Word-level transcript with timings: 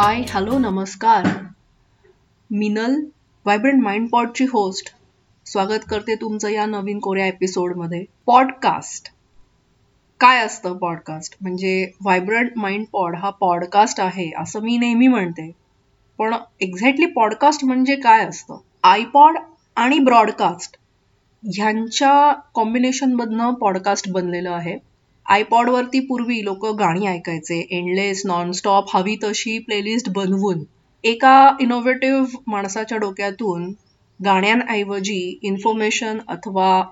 हाय 0.00 0.22
hello 0.30 0.58
नमस्कार. 0.58 1.26
Minal 2.50 3.00
vibrant 3.44 3.82
mind 3.82 4.08
पॉडची 4.08 4.44
host. 4.44 4.94
स्वागत 5.46 5.84
करते 5.90 6.14
तुमचं 6.14 6.48
या 6.48 6.66
नवीन 6.66 6.98
कोऱ्या 6.98 7.26
एपिसोडमध्ये. 7.26 8.04
पॉडकास्ट. 8.26 9.08
काय 10.20 10.46
असतं 10.46 10.76
पॉडकास्ट? 10.76 11.36
म्हणजे 11.40 11.90
व्हायब्रंट 12.02 12.50
माइंड 12.56 12.86
पॉड 12.92 13.16
हा 13.16 13.30
पॉडकास्ट 13.30 14.00
आहे 14.00 14.30
असं 14.38 14.60
मी 14.60 14.78
नेहमी 14.78 15.06
म्हणते. 15.06 15.52
पण 16.18 16.34
एक्झॅक्टली 16.60 17.06
पॉडकास्ट 17.06 17.64
म्हणजे 17.64 17.96
काय 17.96 18.24
असतं? 18.24 18.56
आयपॉड 18.82 19.38
आणि 19.76 19.98
ब्रॉडकास्ट. 19.98 20.76
ह्यांच्या 21.54 22.32
कॉम्बिनेशनमधनं 22.54 23.54
पॉडकास्ट 23.54 24.12
बनलेलं 24.12 24.50
आहे. 24.50 24.78
आयपॉडवरती 25.30 26.00
पूर्वी 26.00 26.44
लोक 26.44 26.66
गाणी 26.78 27.06
ऐकायचे 27.06 27.58
एंडलेस 27.70 28.22
नॉनस्टॉप 28.26 28.96
हवी 28.96 29.16
तशी 29.22 29.58
प्लेलिस्ट 29.58 30.08
बनवून 30.08 30.64
एका 31.04 31.34
इनोव्हेटिव्ह 31.60 32.36
माणसाच्या 32.46 32.98
डोक्यातून 32.98 33.70
गाण्यांऐवजी 34.20 35.20
इन्फॉर्मेशन 35.42 36.18
अथवा 36.28 36.82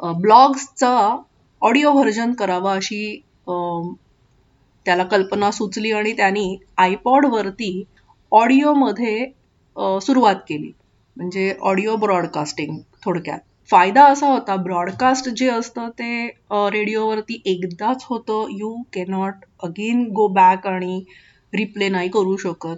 ब्लॉग्सचा 0.00 0.94
ऑडिओ 1.62 1.92
व्हर्जन 1.92 2.32
करावं 2.32 2.70
अशी 2.70 3.20
त्याला 4.86 5.04
कल्पना 5.04 5.50
सुचली 5.50 5.92
आणि 5.92 6.12
त्यांनी 6.12 6.56
आयपॉडवरती 6.76 7.84
ऑडिओमध्ये 8.32 9.24
सुरुवात 10.00 10.36
केली. 10.48 10.70
म्हणजे 11.16 11.52
ऑडिओ 11.60 11.96
ब्रॉडकास्टिंग 11.96 12.76
थोडक्यात. 13.04 13.38
फायदा 13.70 14.04
असा 14.04 14.26
होता 14.26 14.54
ब्रॉडकास्ट 14.56 15.28
जे 15.28 15.48
असतं 15.48 15.88
ते 15.98 16.26
रेडिओवरती 16.52 17.40
एकदाच 17.44 18.04
होतं. 18.04 18.46
You 18.50 18.74
cannot 18.94 19.44
again 19.62 20.04
go 20.14 20.26
back 20.28 20.66
आणि 20.66 21.02
रिप्ले 21.52 21.88
नाही 21.88 22.08
करू 22.08 22.36
शकत. 22.36 22.76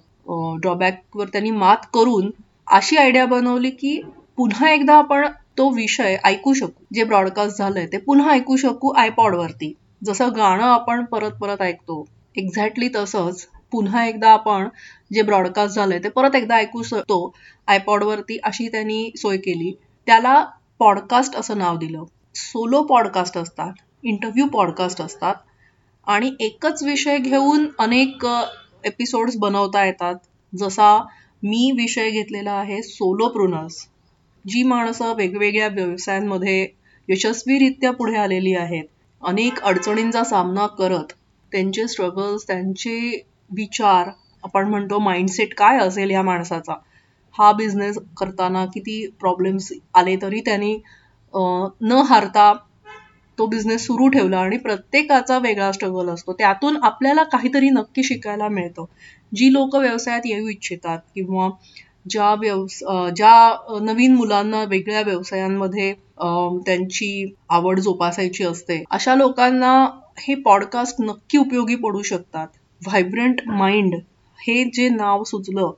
ड्रॉबॅकवर 0.60 1.26
त्यांनी 1.26 1.50
मात 1.50 1.86
करून 1.94 2.30
अशी 2.66 2.96
आयडिया 2.96 3.24
बनवली 3.26 3.70
की 3.70 4.00
पुन्हा 4.36 4.70
एकदा 4.70 4.94
आपण 4.94 5.26
तो 5.58 5.68
विषय 5.74 6.16
ऐकू 6.24 6.52
शकू. 6.54 6.84
जे 6.94 7.04
ब्रॉडकास्ट 7.04 7.58
झालंय 7.58 7.86
ते 7.86 7.98
पुन्हा 7.98 8.32
ऐकू 8.32 8.56
शकू 8.56 8.92
आयपॉडवरती 8.92 9.72
जसं 10.04 10.32
गाणं 10.36 10.64
आपण 10.64 11.04
परत 11.04 11.38
परत 11.40 11.62
ऐकतो 11.62 12.04
एक्झॅक्टली 12.36 12.88
तसंच 12.96 13.46
पुन्हा 13.72 14.04
एकदा 14.06 14.30
आपण 14.30 14.68
जे 15.12 15.22
ब्रॉडकास्ट 15.22 15.74
झालंय 15.74 15.98
ते 15.98 16.08
परत 16.08 16.34
एकदा 16.34 16.56
ऐकू 16.56 16.82
शकतो 16.82 17.32
आयपॉडवरती 17.68 18.38
अशी 18.44 18.68
त्यांनी 18.68 19.10
सोय 19.16 19.36
केली. 19.36 19.72
त्याला 20.06 20.44
पॉडकास्ट 20.78 21.36
असं 21.36 21.58
नाव 21.58 21.76
दिलं. 21.76 22.04
सोलो 22.34 22.82
पॉडकास्ट 22.82 23.36
असतात 23.38 23.72
इंटरव्ह्यू 24.02 24.46
पॉडकास्ट 24.46 25.00
असतात 25.00 25.34
आणि 26.06 26.30
एकच 26.40 26.82
विषय 26.82 27.18
घेऊन 27.18 27.66
अनेक 27.78 28.26
एपिसोड्स 28.84 29.36
बनवता 29.36 29.84
येतात. 29.84 30.14
जसा 30.58 30.98
मी 31.42 31.70
विषय 31.76 32.10
घेतलेला 32.10 32.52
आहे 32.52 32.82
सोलो 32.82 33.28
प्रुनर्स 33.28 33.86
जी 34.48 34.62
माणसं 34.62 35.14
वेगवेगळ्या 35.14 35.68
व्यवसायांमध्ये 35.68 36.68
यशस्वीरित्या 37.08 37.90
पुढे 37.92 38.16
आलेली 38.16 38.54
आहेत. 38.54 38.84
अनेक 39.26 39.60
अडचणींचा 39.60 40.24
सामना 40.24 40.66
करत 40.66 41.12
त्यांचे 41.52 41.86
स्ट्रगल्स 41.88 42.46
त्यांचे 42.46 43.24
विचार 43.50 44.08
आपण 44.44 44.68
म्हणतो 44.68 44.98
माइंडसेट 44.98 45.54
काय 45.54 45.78
असेल 45.78 46.10
या 46.10 46.22
माणसाचा? 46.22 46.74
हा 47.38 47.50
बिझनेस 47.52 47.98
करताना 48.18 48.64
किती 48.66 49.06
प्रॉब्लेम्स 49.20 49.72
आले 49.94 50.16
तरी 50.16 50.40
त्यांनी 50.40 50.74
न 51.82 52.02
हारता 52.08 52.52
तो 53.38 53.46
बिझनेस 53.46 53.86
सुरू 53.86 54.06
ठेवला 54.08 54.38
आणि 54.40 54.56
प्रत्येकाचा 54.58 55.38
वेगळा 55.38 55.70
स्ट्रगल 55.72 56.08
असतो. 56.08 56.32
त्यातून 56.32 56.76
आपल्याला 56.82 57.22
काहीतरी 57.24 57.68
नक्की 57.70 58.02
शिकायला 58.02 58.48
मिळतं. 58.48 58.84
जी 59.32 59.52
लोक 59.52 59.74
व्यवसायात 59.76 60.20
येऊ 60.24 60.48
इच्छितात 60.48 60.98
किंवा 61.14 61.48
ज्या 62.10 62.32
व्यवस 62.34 62.78
ज्या 63.16 63.78
नवीन 63.82 64.14
मुलांना 64.14 64.62
वेगळ्या 64.64 65.00
व्यवसायांमध्ये 65.02 65.92
त्यांची 66.66 67.34
आवड 67.48 67.80
जोपासायची 67.80 68.44
असते 68.44 68.82
अशा 68.90 69.14
लोकांना 69.14 69.72
हे 70.18 70.34
पॉडकास्ट 70.42 71.00
नक्की 71.00 71.38
उपयोगी 71.38 71.74
पडू 71.76 72.02
शकतात. 72.02 72.46
व्हायब्रंट 72.82 73.40
माइंड 73.48 73.94
हे 74.38 74.62
जे 74.74 74.88
नाव 74.88 75.22
सुचलं 75.24 75.70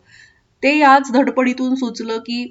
ते 0.62 0.76
याच 0.78 1.10
धडपडीतून 1.12 1.74
सुचलं 1.74 2.18
की 2.18 2.42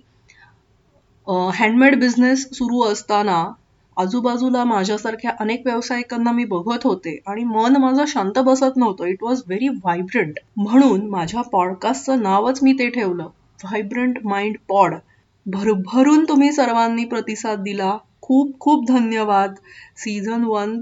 हँडमेड 1.55 1.99
बिझनेस 1.99 2.43
सुरू 2.53 2.81
असताना 2.83 3.43
आजूबाजूला 3.97 4.63
माझ्यासारख्या 4.63 5.31
अनेक 5.39 5.61
व्यावसायिकांना 5.65 6.31
मी 6.31 6.43
बघत 6.45 6.83
होते 6.83 7.17
आणि 7.27 7.43
मन 7.45 7.75
माझं 7.81 8.05
शांत 8.07 8.37
बसत 8.45 8.77
नव्हतं. 8.77 9.05
इट 9.05 9.23
वॉज 9.23 9.41
व्हेरी 9.47 9.67
व्हायब्रंट 9.67 10.39
म्हणून 10.57 11.07
माझ्या 11.09 11.41
पॉडकास्टचं 11.51 12.21
नावच 12.23 12.59
मी 12.63 12.73
ते 12.73 12.89
ठेवलं. 12.89 13.27
व्हायब्रंट 13.63 14.19
माइंड 14.25 14.55
पॉड 14.69 14.95
भरभरून 15.45 16.23
तुम्ही 16.29 16.51
सर्वांनी 16.51 17.05
प्रतिसाद 17.05 17.59
दिला. 17.63 17.97
खूप 18.21 18.57
खूप 18.59 18.87
धन्यवाद. 18.87 19.53
सीझन 19.97 20.43
वन 20.45 20.79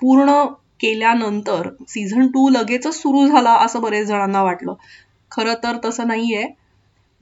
पूर्ण 0.00 0.42
केल्यानंतर 0.80 1.68
सीझन 1.88 2.26
टू 2.28 2.48
लगेचच 2.50 2.94
सुरू 2.94 3.26
झाला 3.26 3.52
असं 3.64 3.80
बरेच 3.82 4.06
जणांना 4.06 4.42
वाटलं. 4.42 4.74
खरं 5.32 5.54
तर 5.64 5.76
तसं 5.84 6.06
नाहीये. 6.08 6.46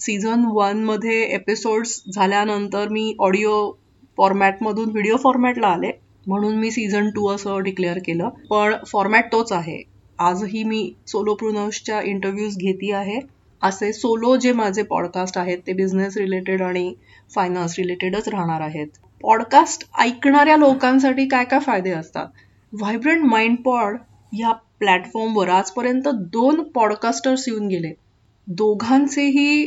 सीझनमध्ये 0.05 1.23
एपिसोड्स 1.23 2.03
झाल्यानंतर 2.15 2.89
मी 2.89 3.17
ऑडिओ 3.19 3.71
फॉर्मॅटमधून 4.17 4.91
व्हिडिओ 4.91 5.17
फॉर्मॅटला 5.17 5.67
आले. 5.67 5.91
म्हणून 6.27 6.57
मी 6.57 6.71
सीझन 6.71 7.11
टू 7.11 7.29
असं 7.29 7.63
डिक्लेअर 7.63 7.99
केलं. 7.99 8.29
पण 8.29 8.75
फॉर्मॅट 8.87 9.33
तोच 9.33 9.53
आहे. 9.53 9.83
आजही 10.19 10.65
मी 10.65 10.95
सोलो 11.07 11.35
प्रुनर्सच्या 11.35 12.01
इंटरव्ह्यूज 12.01 12.57
घेती 12.57 12.93
आहे. 12.93 13.21
असे 13.63 13.93
सोलो 13.93 14.37
जे 14.37 14.53
माझे 14.53 14.83
पॉडकास्ट 14.83 15.39
आहेत 15.39 15.59
ते 15.67 15.73
बिझनेस 15.73 16.17
रिलेटेड 16.17 16.63
आणि 16.63 16.95
फायनान्स 17.35 17.75
रिलेटेडच 17.79 18.29
राहणार 18.29 18.61
आहेत. 18.61 18.87
पॉडकास्ट 19.23 19.89
ऐकणाऱ्या 19.99 20.57
लोकांसाठी 20.57 21.29
काय 21.29 21.45
काय 21.45 21.59
फायदे 21.59 21.91
असतात? 21.91 22.27
व्हायब्रंट 22.73 23.25
माइंड 23.25 23.57
पॉड 23.65 23.97
या 24.33 24.53
प्लॅटफॉर्मवर 24.53 25.49
आजपर्यंत 25.49 26.09
दोन 26.09 26.63
पॉडकास्टर्स 26.63 27.45
येऊन 27.49 27.67
गेले. 27.67 28.04
दोघांचेही 28.47 29.67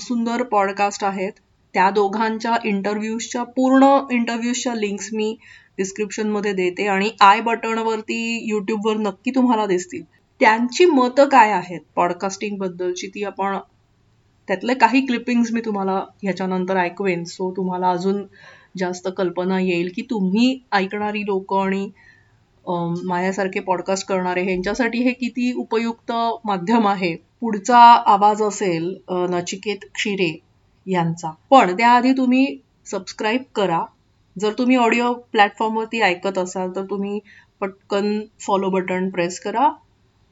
सुंदर 0.00 0.42
पॉडकास्ट 0.42 1.04
आहेत. 1.04 1.32
त्या 1.74 1.90
दोघांच्या 1.90 2.56
इंटरव्ह्यूजच्या 2.64 3.42
पूर्ण 3.56 3.86
इंटरव्ह्यूजच्या 4.10 4.74
लिंक्स 4.74 5.08
मी 5.12 5.34
डिस्क्रिप्शनमध्ये 5.78 6.52
देते 6.52 6.86
आणि 6.86 7.10
आय 7.20 7.40
बटनवरती 7.40 8.48
यूट्यूबवर 8.48 8.96
नक्की 8.96 9.30
तुम्हाला 9.30 9.66
दिसतील. 9.66 10.02
त्यांची 10.40 10.84
मतं 10.84 11.28
काय 11.28 11.52
आहेत 11.52 11.80
पॉडकास्टिंग 11.96 12.56
बद्दलची 12.58 13.06
ती 13.06 13.24
आपण 13.24 13.56
त्यातले 14.48 14.74
काही 14.74 15.00
क्लिपिंग्स 15.06 15.52
मी 15.52 15.60
तुम्हाला 15.60 16.02
ह्याच्यानंतर 16.22 16.76
ऐकवेन. 16.76 17.24
सो 17.24 17.52
तुम्हाला 17.56 17.90
अजून 17.90 18.22
जास्त 18.78 19.08
कल्पना 19.16 19.60
येईल 19.60 19.90
की 19.96 20.02
तुम्ही 20.02 20.58
ऐकणारी 20.72 21.20
लोक 21.20 21.54
आणि 21.54 21.88
माझ्यासारखे 23.04 23.60
पॉडकास्ट 23.60 24.06
करणारे 24.08 24.42
ह्यांच्यासाठी 24.42 24.98
हे 24.98 25.12
किती 25.12 25.52
उपयुक्त 25.52 26.12
माध्यम 26.44 26.88
आहे? 26.88 27.14
पुढचा 27.40 27.78
आवाज 28.06 28.42
असेल 28.42 28.96
नचिकेत 29.10 29.84
क्षीरे 29.94 30.42
यांचा. 30.86 31.30
पण 31.50 31.76
त्याआधी 31.76 32.12
तुम्ही 32.12 32.58
सबस्क्राईब 32.86 33.42
करा. 33.54 33.80
जर 34.40 34.52
तुम्ही 34.52 34.76
ऑडिओ 34.76 35.12
प्लॅटफॉर्मवरती 35.12 36.00
ऐकत 36.00 36.38
असाल 36.38 36.70
तर 36.76 36.84
तुम्ही 36.84 37.20
पटकन 37.60 38.20
फॉलो 38.40 38.70
बटन 38.70 39.08
प्रेस 39.08 39.40
करा. 39.40 39.68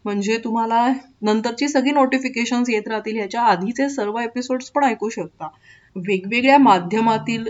म्हणजे 0.04 0.38
तुम्हाला 0.44 0.88
नंतरची 1.22 1.68
सगळी 1.68 1.90
नोटिफिकेशन्स 1.90 2.70
येत 2.70 2.88
राहतील 2.88 3.16
ह्याच्या 3.16 3.42
आधीचे 3.42 3.88
सर्व 3.88 4.18
एपिसोड्स 4.18 4.70
पण 4.70 4.84
ऐकू 4.84 5.08
शकता. 5.08 5.48
वेगवेगळ्या 5.96 6.58
माध्यमातील 6.58 7.46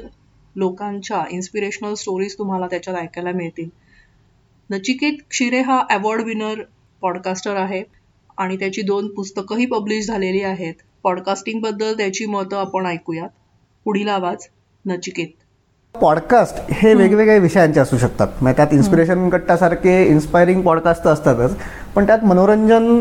लोकांच्या 0.57 1.25
इन्स्पिरेशनल 1.31 1.95
स्टोरीज 1.95 2.39
तुम्हाला 2.39 2.67
त्याच्यात 2.67 2.97
ऐकायला 2.97 3.31
मिळतील. 3.33 3.69
नचिकेत 4.73 5.13
क्षीरे 5.31 5.61
हा 5.61 5.79
अवॉर्ड 5.91 6.23
विनर 6.23 6.63
पॉडकास्टर 7.03 7.57
आहे 7.57 7.83
आणि 8.39 8.57
त्याची 8.57 8.83
दोन 8.83 9.09
पुस्तकंही 9.09 9.67
पब्लिश 9.67 10.07
झालेली 10.07 10.43
आहेत. 10.43 10.75
पॉडकास्टिंगबद्दल 11.03 11.93
त्याची 11.93 12.27
मतं 12.27 12.57
आपण 12.57 12.87
ऐकूयात. 12.87 13.29
पुढील 13.85 14.09
आवाज 14.09 14.47
नचिकेत. 14.87 15.29
पॉडकास्ट 15.95 16.73
हे 16.73 16.95
वेगवेगळ्या 16.95 17.37
विषयांचे 17.37 17.81
असू 17.81 17.99
शकतात. 17.99 18.29
म्हणजे 18.41 18.57
त्यात 18.57 18.73
इन्स्पिरेशन 18.73 19.29
कट्टासारखे 19.29 20.03
इन्स्पायरिंग 20.05 20.63
पॉडकास्ट 20.63 21.07
असतातच. 21.07 21.57
पण 21.95 22.07
त्यात 22.07 22.25
मनोरंजन 22.25 23.01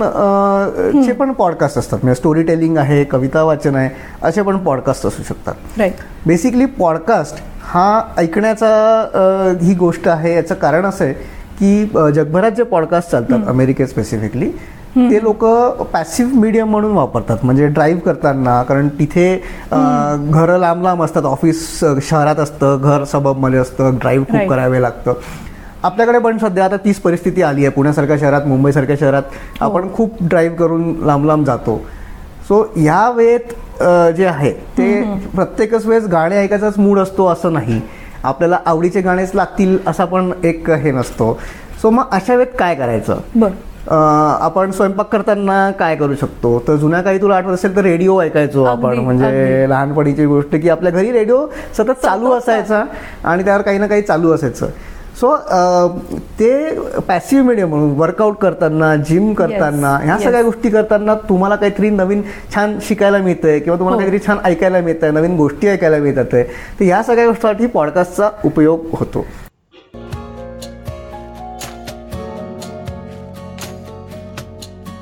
चे 1.05 1.11
पण 1.11 1.31
पॉडकास्ट 1.33 1.77
असतात. 1.77 1.99
म्हणजे 2.03 2.15
स्टोरी 2.15 2.43
टेलिंग 2.43 2.77
आहे 2.77 3.03
कविता 3.03 3.43
वाचन 3.43 3.75
आहे 3.75 3.89
असे 4.21 4.41
पण 4.41 4.57
पॉडकास्ट 4.57 5.05
असू 5.05 5.23
शकतात. 5.23 5.81
बेसिकली 6.25 6.65
पॉडकास्ट 6.65 7.43
हा 7.63 8.01
ऐकण्याचा 8.17 9.57
ही 9.61 9.73
गोष्ट 9.73 10.07
आहे 10.07 10.33
याचं 10.35 10.55
कारण 10.55 10.85
असं 10.85 11.05
आहे 11.05 11.39
की 11.61 11.83
जगभरात 12.15 12.51
जे 12.51 12.63
पॉडकास्ट 12.63 13.11
चालतात 13.11 13.47
अमेरिकेत 13.49 13.87
स्पेसिफिकली 13.87 14.49
ते 14.95 15.21
लोक 15.23 15.43
पॅसिव्ह 15.93 16.39
मीडियम 16.39 16.69
म्हणून 16.71 16.91
वापरतात. 16.91 17.37
म्हणजे 17.43 17.67
ड्राईव्ह 17.67 17.99
करताना 18.05 18.61
कारण 18.63 18.87
तिथे 18.99 19.35
घर 19.71 20.57
लांब 20.59 20.83
लांब 20.83 21.03
असतात 21.03 21.25
ऑफिस 21.25 21.63
शहरात 21.79 22.39
असतं 22.39 22.81
घर 22.81 23.03
सबबमध्ये 23.11 23.59
असतं 23.59 23.97
ड्राईव्ह 24.01 24.25
खूप 24.31 24.49
करावे 24.49 24.81
लागतं. 24.81 25.13
आपल्याकडे 25.83 26.19
पण 26.19 26.37
सध्या 26.37 26.65
आता 26.65 26.77
तीच 26.85 26.99
परिस्थिती 27.01 27.41
आली 27.41 27.65
आहे. 27.65 27.69
पुण्यासारख्या 27.75 28.17
शहरात 28.19 28.47
मुंबईसारख्या 28.47 28.95
शहरात 28.99 29.23
आपण 29.61 29.87
खूप 29.93 30.17
ड्राईव्ह 30.21 30.55
करून 30.57 30.93
लांब 31.05 31.25
लांब 31.25 31.45
जातो. 31.45 31.81
सो 32.47 32.61
ह्या 32.75 33.09
वेळेत 33.15 33.53
जे 34.17 34.25
आहे 34.25 34.51
ते 34.77 35.01
प्रत्येकच 35.35 35.85
वेळेस 35.85 36.07
गाणे 36.11 36.37
ऐकायचाच 36.37 36.77
मूड 36.79 36.99
असतो 36.99 37.27
असं 37.27 37.53
नाही. 37.53 37.81
आपल्याला 38.23 38.57
आवडीचे 38.65 39.01
गाणेच 39.01 39.31
लागतील 39.35 39.77
असा 39.87 40.05
पण 40.05 40.31
एक 40.43 40.69
हे 40.71 40.91
नसतो. 40.91 41.37
सो 41.81 41.89
मग 41.89 42.03
अशा 42.11 42.35
वेळेत 42.35 42.57
काय 42.59 42.75
करायचं? 42.75 43.19
बर. 43.35 43.49
आपण 43.89 44.71
स्वयंपाक 44.71 45.07
करताना 45.11 45.69
काय 45.79 45.95
करू 45.95 46.15
शकतो? 46.15 46.57
तर 46.67 46.75
जुन्या 46.75 47.01
काही 47.01 47.21
तुला 47.21 47.35
आठवत 47.35 47.53
असेल 47.53 47.75
तर 47.75 47.81
रेडिओ 47.81 48.19
ऐकायचो 48.21 48.63
आपण. 48.63 48.97
म्हणजे 48.97 49.65
लहानपणीची 49.69 50.25
गोष्ट 50.25 50.55
की 50.55 50.69
आपल्या 50.69 50.91
घरी 50.91 51.11
रेडिओ 51.11 51.45
सतत 51.77 52.03
चालू 52.03 52.31
असायचा 52.31 52.83
आणि 53.23 53.43
त्यावर 53.43 53.61
काही 53.61 53.77
ना 53.77 53.87
काही 53.87 54.01
चालू 54.01 54.33
असायचं. 54.33 54.67
सो 55.19 55.35
ते 56.39 56.49
पॅसिव्ह 57.07 57.45
मीडियम 57.47 57.69
म्हणून 57.69 57.91
वर्कआउट 57.97 58.37
करताना 58.41 58.95
जिम 59.09 59.33
करताना 59.33 59.95
ह्या. 60.03 60.17
सगळ्या 60.19 60.41
गोष्टी 60.43 60.69
करताना 60.69 61.15
तुम्हाला 61.29 61.55
काहीतरी 61.55 61.89
नवीन 61.89 62.21
छान 62.53 62.77
शिकायला 62.87 63.17
मिळतंय 63.17 63.59
किंवा 63.59 63.77
तुम्हाला 63.79 63.95
हो. 63.95 63.99
काहीतरी 64.01 64.25
छान 64.27 64.37
ऐकायला 64.45 64.81
मिळतंय 64.81 65.11
नवीन 65.11 65.35
गोष्टी 65.37 65.67
ऐकायला 65.67 65.97
मिळतात 65.97 66.33
आहे. 66.33 66.43
तर 66.79 66.83
ह्या 66.85 67.03
सगळ्या 67.03 67.25
गोष्टीसाठी 67.25 67.67
पॉडकास्टचा 67.67 68.29
उपयोग 68.45 68.85
होतो 68.93 69.25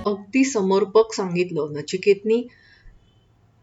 अगदी 0.08 0.44
समर्पक 0.46 1.14
सांगितलं 1.14 1.74
नचिकेतनी 1.74 2.42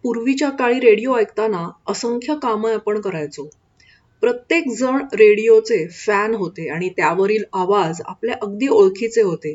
पूर्वीच्या 0.04 0.48
काळी 0.58 0.80
रेडिओ 0.80 1.16
ऐकताना 1.16 1.68
असंख्य 1.90 2.34
कामं 2.42 2.74
आपण 2.74 3.00
करायचो 3.00 3.48
प्रत्येक 4.26 4.68
जण 4.68 4.96
रेडिओचे 5.12 5.86
फॅन 5.88 6.34
होते 6.34 6.68
आणि 6.68 6.88
त्यावरील 6.88 7.42
आवाज 7.54 8.00
आपल्या 8.06 8.34
अगदी 8.42 8.68
ओळखीचे 8.68 9.22
होते. 9.22 9.54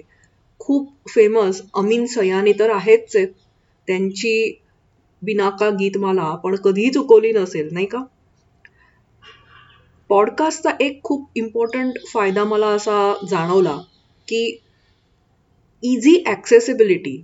खूप 0.60 1.10
फेमस 1.10 1.62
अमीन 1.74 2.06
सयानी 2.06 2.52
तर 2.60 2.70
आहेच 2.70 3.16
आहेत 3.16 3.28
त्यांची 3.88 4.60
बिनाका 5.22 5.70
गीतमाला 5.70 6.22
आपण 6.22 6.56
कधी 6.56 6.90
चुकवली 6.90 7.32
नसेल 7.32 7.70
नाही 7.74 7.86
का? 7.86 8.04
पॉडकास्टचा 10.10 10.72
एक 10.80 11.02
खूप 11.04 11.28
इम्पॉर्टंट 11.36 12.00
फायदा 12.14 12.44
मला 12.44 12.68
असा 12.68 13.14
जाणवला 13.30 13.78
की 14.28 14.44
इझी 15.84 16.16
ॲक्सेसिबिलिटी 16.26 17.22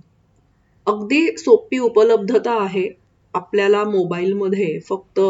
अगदी 0.86 1.26
सोपी 1.38 1.78
उपलब्धता 1.78 2.62
आहे 2.62 2.88
आपल्याला 3.34 3.84
मोबाईलमध्ये 3.84 4.78
फक्त 4.80 5.20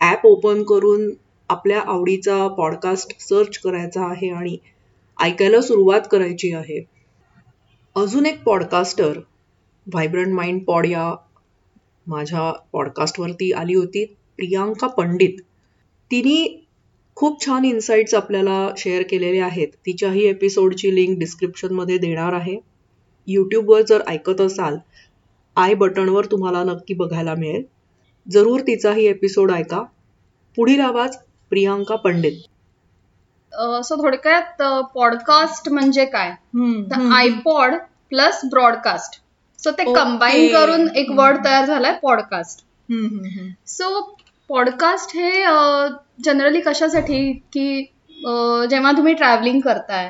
ॲप 0.00 0.26
ओपन 0.26 0.62
करून 0.62 1.08
आपल्या 1.48 1.80
आवडीचा 1.80 2.48
पॉडकास्ट 2.48 3.20
सर्च 3.20 3.58
करायचा 3.58 4.04
आहे 4.04 4.30
आणि 4.30 4.56
ऐकायला 5.20 5.60
सुरुवात 5.60 6.00
करायची 6.10 6.52
आहे. 6.52 6.84
अजून 7.94 8.26
एक 8.26 8.42
पॉडकास्टर 8.42 9.18
व्हायब्रंट 9.86 10.34
माइंड 10.34 10.64
पॉड 10.64 10.86
या 10.86 11.14
माझ्या 12.06 12.52
पॉडकास्टवरती 12.72 13.52
आली 13.52 13.74
होती 13.74 14.04
प्रियांका 14.04 14.86
पंडित. 14.86 15.40
तिने 16.10 16.66
खूप 17.14 17.46
छान 17.46 17.64
इन्साइट्स 17.64 18.14
आपल्याला 18.14 18.68
शेअर 18.78 19.02
केलेले 19.10 19.40
आहेत. 19.40 19.68
तिच्याही 19.68 20.24
एपिसोडची 20.24 20.94
लिंक 20.94 21.18
डिस्क्रिप्शनमध्ये 21.18 21.98
देणार 21.98 22.32
आहे. 22.32 22.60
यूट्यूबवर 23.26 23.82
जर 23.82 24.02
ऐकत 24.06 24.40
असाल 24.40 24.76
आय 25.56 25.74
बटनवर 25.74 26.24
तुम्हाला 26.24 26.64
नक्की 26.64 26.94
बघायला 26.94 27.34
मिळेल. 27.34 27.62
जरूर 28.30 28.60
तिचाही 28.60 29.06
एपिसोड 29.06 29.50
ऐका. 29.50 29.82
पुढील 30.56 30.80
आवाज 30.80 31.16
प्रियांका 31.50 31.96
पंडित. 31.96 32.32
सो 33.84 34.02
थोडक्यात 34.02 34.62
पॉडकास्ट 34.94 35.68
म्हणजे 35.68 36.04
काय? 36.04 36.30
तर 36.90 37.10
आयपॉड 37.12 37.74
प्लस 38.08 38.40
ब्रॉडकास्ट 38.44 39.20
सो 39.62 39.70
ते. 39.70 39.84
कंबाईन 39.94 40.52
करून 40.54 40.88
एक 40.96 41.10
वर्ड 41.10 41.44
तयार 41.44 41.64
झालाय 41.64 41.92
पॉडकास्ट 42.02 42.64
सो 43.66 44.16
पॉडकास्ट 44.48 45.16
हे 45.16 45.44
जनरली 46.24 46.60
कशासाठी? 46.60 47.32
की 47.52 47.92
अं, 48.26 48.64
जेव्हा 48.70 48.92
तुम्ही 48.92 49.14
ट्रॅव्हलिंग 49.14 49.60
करताय 49.60 50.08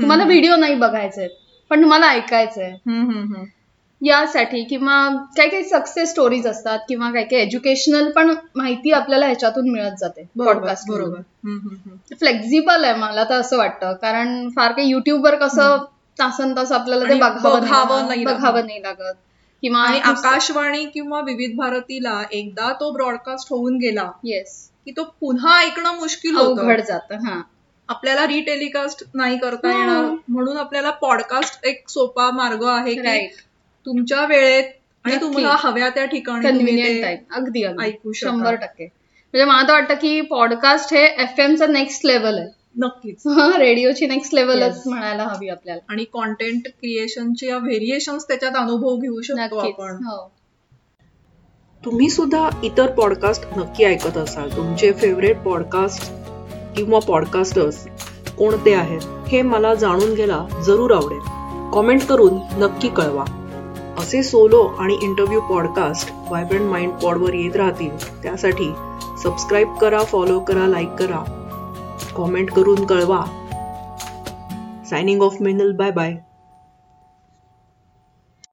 तुम्हाला 0.00 0.24
व्हिडिओ 0.24 0.56
नाही 0.56 0.74
बघायचे 0.74 1.26
पण 1.70 1.82
तुम्हाला 1.82 2.06
ऐकायचंय. 2.06 2.72
यासाठी 4.04 4.62
किंवा 4.64 4.96
काही 5.36 5.48
काही 5.50 5.64
सक्सेस 5.64 6.10
स्टोरीज 6.10 6.46
असतात 6.46 6.78
किंवा 6.88 7.10
काही 7.10 7.24
काही 7.24 7.42
एज्युकेशनल 7.42 8.10
पण 8.10 8.34
माहिती 8.56 8.90
आपल्याला 8.92 9.26
ह्याच्यातून 9.26 9.70
मिळत 9.70 9.92
जाते. 10.00 10.28
पॉडकास्ट 10.38 10.90
बरोबर. 10.90 11.20
फ्लेक्झिबल 12.18 12.84
आहे 12.84 12.94
मला 12.94 13.24
तर 13.24 13.34
असं 13.34 13.56
वाटतं. 13.56 13.92
कारण 13.92 14.48
फार 14.48 14.72
काही 14.72 14.88
युट्यूबवर 14.88 15.34
कसं 15.34 15.84
तासन 16.18 16.56
तास 16.56 16.72
आपल्याला 16.72 17.04
ते 17.04 17.14
बघावं 17.14 17.60
बघावं 18.24 18.66
नाही 18.66 18.82
लागत. 18.82 19.14
किंवा 19.62 19.82
आकाशवाणी 20.04 20.84
किंवा 20.84 21.20
विविध 21.20 21.56
भारतीला 21.56 22.22
एकदा 22.32 22.72
तो 22.72 22.90
ब्रॉडकास्ट 22.90 23.48
होऊन 23.50 23.76
गेला 23.76 24.10
येस 24.24 24.52
की 24.86 24.90
तो 24.90 25.02
पुन्हा 25.20 25.58
ऐकणं 25.60 25.94
मुश्किल 25.94 26.36
अवघड 26.36 26.80
जातं 26.80 27.26
हा. 27.26 27.40
आपल्याला 27.88 28.26
रिटेलिकास्ट 28.26 29.02
नाही 29.14 29.38
करता. 29.38 29.72
येणार. 29.72 30.14
म्हणून 30.28 30.56
आपल्याला 30.56 30.90
पॉडकास्ट 30.90 31.66
एक 31.66 31.88
सोपा 31.88 32.30
मार्ग 32.30 32.64
आहे 32.64 32.94
की 32.94 33.28
तुमच्या 33.86 34.26
वेळेत 34.26 34.64
आणि. 35.04 35.16
तुम्हाला 35.16 35.56
हव्या 35.58 35.88
त्या 35.88 36.04
ठिकाणी 36.04 36.46
अगदी 37.36 37.62
अगदी. 37.62 37.86
ऐकू. 37.86 38.12
शंभर 38.12 38.54
टक्के. 38.54 38.84
म्हणजे 38.84 39.44
मला 39.44 39.68
तर 39.68 39.72
वाटतं 39.72 39.94
की 39.94 40.20
पॉडकास्ट 40.20 40.94
हे 40.94 41.04
एफ 41.04 41.58
चा 41.58 41.66
नेक्स्ट 41.66 42.06
लेवल 42.06 42.38
आहे. 42.38 42.48
नक्कीच. 42.78 43.22
रेडिओची 43.58 44.06
नेक्स्ट 44.06 44.34
लेवलच. 44.34 44.82
म्हणायला 44.86 45.22
हवी 45.22 45.48
आपल्याला. 45.48 45.80
आणि 45.88 46.04
कॉन्टेंट 46.04 46.62
क्रिएशनचे 46.66 47.52
व्हेरिएशन 47.52 48.16
त्याच्यात 48.16 48.52
अनुभव 48.56 48.96
घेऊ 48.96 49.20
शकतो 49.20 49.56
आपण. 49.56 49.94
हो. 49.94 50.32
तुम्ही 51.84 52.10
सुद्धा 52.10 52.50
इतर 52.62 52.90
पॉडकास्ट 52.90 53.58
नक्की 53.58 53.84
ऐकत 53.84 54.16
असाल. 54.16 54.56
तुमचे 54.56 54.92
फेवरेट 54.92 55.38
पॉडकास्ट 55.38 56.12
किंवा 56.76 56.98
पॉडकास्टर्स 56.98 57.86
कोणते 58.38 58.74
आहेत 58.74 59.28
हे 59.28 59.42
मला 59.42 59.74
जाणून 59.74 60.14
घ्यायला 60.14 60.62
जरूर 60.66 60.94
आवडेल. 60.94 61.20
कॉमेंट 61.72 62.02
करून 62.02 62.62
नक्की 62.62 62.88
कळवा. 62.88 63.43
असे 64.04 64.22
सोलो 64.22 64.62
आणि 64.78 64.98
इंटरव्ह्यू 65.02 65.40
पॉडकास्ट 65.40 66.12
व्हायब्रंट 66.28 66.62
माइंड 66.62 66.92
पॉडवर 66.92 67.34
येत 67.34 67.56
राहतील. 67.56 68.22
त्यासाठी 68.22 68.72
सबस्क्राईब 69.22 69.74
करा 69.74 70.04
फॉलो 70.04 70.40
करा 70.40 70.66
लाईक 70.66 70.88
करा. 70.88 71.50
कॉमेंट 72.14 72.50
करून 72.50 72.84
कळवा. 72.86 73.24
Signing 74.90 75.22
off 75.22 75.36
Minal 75.40 75.72
bye 75.72 75.90
bye 75.90 76.16